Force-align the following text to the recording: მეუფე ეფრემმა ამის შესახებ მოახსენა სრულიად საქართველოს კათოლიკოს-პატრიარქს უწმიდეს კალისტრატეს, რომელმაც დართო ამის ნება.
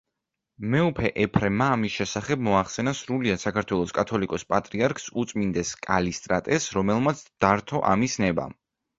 მეუფე 0.73 1.09
ეფრემმა 1.23 1.65
ამის 1.73 1.97
შესახებ 1.97 2.39
მოახსენა 2.47 2.93
სრულიად 2.99 3.41
საქართველოს 3.43 3.93
კათოლიკოს-პატრიარქს 3.97 5.05
უწმიდეს 5.25 5.73
კალისტრატეს, 5.89 6.65
რომელმაც 6.79 7.21
დართო 7.45 7.83
ამის 7.91 8.17
ნება. 8.25 8.47